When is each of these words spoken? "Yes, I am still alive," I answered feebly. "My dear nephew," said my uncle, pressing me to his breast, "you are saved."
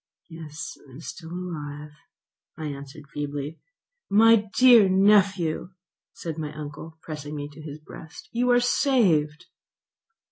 "Yes, 0.31 0.79
I 0.87 0.93
am 0.93 0.99
still 1.01 1.31
alive," 1.31 1.91
I 2.57 2.65
answered 2.65 3.05
feebly. 3.13 3.59
"My 4.09 4.49
dear 4.57 4.89
nephew," 4.89 5.73
said 6.11 6.39
my 6.39 6.51
uncle, 6.57 6.97
pressing 7.03 7.35
me 7.35 7.47
to 7.49 7.61
his 7.61 7.77
breast, 7.77 8.27
"you 8.31 8.49
are 8.49 8.59
saved." 8.59 9.45